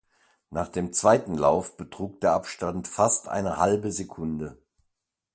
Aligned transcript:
Nach 0.49 0.67
dem 0.67 0.93
zweiten 0.93 1.37
Lauf 1.37 1.77
betrug 1.77 2.21
der 2.21 2.31
Abstand 2.33 2.87
fast 2.87 3.27
eine 3.27 3.57
halbe 3.57 3.91
Sekunde. 3.91 4.57